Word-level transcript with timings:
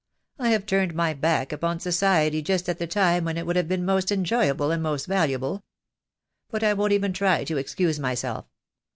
I 0.39 0.49
have 0.49 0.65
turned 0.65 0.95
my 0.95 1.13
back 1.13 1.51
upon 1.53 1.79
society 1.79 2.41
just 2.41 2.67
at 2.67 2.79
the 2.79 2.87
time 2.87 3.23
when 3.23 3.37
it 3.37 3.45
would 3.45 3.55
have 3.55 3.67
been 3.67 3.85
most 3.85 4.11
enjoyable 4.11 4.71
and 4.71 4.81
most 4.81 5.05
valuable. 5.05 5.63
But 6.49 6.63
I 6.63 6.73
won't 6.73 6.93
even 6.93 7.13
try 7.13 7.43
to 7.43 7.57
excuse 7.57 7.99
my 7.99 8.15
self. 8.15 8.45